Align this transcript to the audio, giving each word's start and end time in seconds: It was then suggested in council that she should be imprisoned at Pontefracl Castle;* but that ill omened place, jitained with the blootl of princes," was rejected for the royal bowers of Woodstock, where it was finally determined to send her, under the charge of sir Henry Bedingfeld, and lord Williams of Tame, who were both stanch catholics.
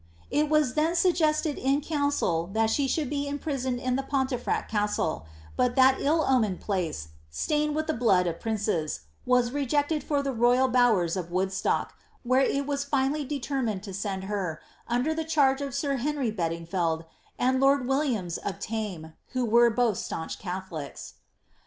It 0.31 0.49
was 0.49 0.73
then 0.73 0.95
suggested 0.95 1.59
in 1.59 1.79
council 1.79 2.47
that 2.53 2.71
she 2.71 2.87
should 2.87 3.07
be 3.07 3.27
imprisoned 3.27 3.79
at 3.81 4.09
Pontefracl 4.09 4.67
Castle;* 4.67 5.27
but 5.55 5.75
that 5.75 5.97
ill 6.01 6.23
omened 6.27 6.59
place, 6.59 7.09
jitained 7.31 7.73
with 7.75 7.85
the 7.85 7.93
blootl 7.93 8.27
of 8.27 8.39
princes," 8.39 9.01
was 9.27 9.51
rejected 9.51 10.03
for 10.03 10.23
the 10.23 10.33
royal 10.33 10.67
bowers 10.69 11.15
of 11.15 11.29
Woodstock, 11.29 11.93
where 12.23 12.41
it 12.41 12.65
was 12.65 12.83
finally 12.83 13.23
determined 13.25 13.83
to 13.83 13.93
send 13.93 14.23
her, 14.23 14.59
under 14.87 15.13
the 15.13 15.23
charge 15.23 15.61
of 15.61 15.75
sir 15.75 15.97
Henry 15.97 16.31
Bedingfeld, 16.31 17.05
and 17.37 17.59
lord 17.59 17.85
Williams 17.87 18.39
of 18.39 18.57
Tame, 18.57 19.13
who 19.33 19.45
were 19.45 19.69
both 19.69 19.99
stanch 19.99 20.39
catholics. 20.39 21.13